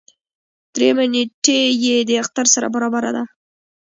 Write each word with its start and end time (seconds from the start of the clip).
دريیمه 0.73 1.05
نېټه 1.13 1.57
یې 1.83 1.97
د 2.09 2.11
اختر 2.21 2.45
سره 2.53 2.67
برابره 2.75 3.11
ده. 3.15 3.23